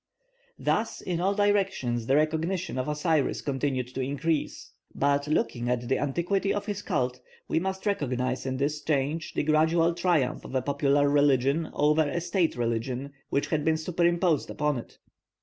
[0.57, 5.99] Thus in all directions the recognition of Osiris continued to increase; but, looking at the
[5.99, 10.61] antiquity of his cult, we must recognise in this change the gradual triumph of a
[10.63, 14.97] popular religion over a state religion which had been superimposed upon it.